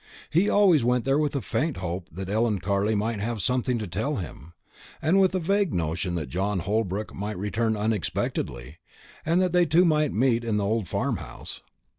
[0.31, 3.85] He always went there with a faint hope that Ellen Carley might have something to
[3.85, 4.53] tell him,
[4.99, 8.79] and with a vague notion that John Holbrook might return unexpectedly,
[9.23, 11.61] and that they two might meet in the old farm house.